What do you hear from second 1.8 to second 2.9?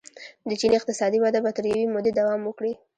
مودې دوام وکړي.